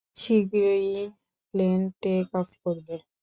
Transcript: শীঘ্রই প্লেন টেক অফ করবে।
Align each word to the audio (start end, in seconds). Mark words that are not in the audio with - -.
শীঘ্রই 0.17 0.87
প্লেন 1.49 1.81
টেক 2.01 2.27
অফ 2.41 2.49
করবে। 2.63 2.95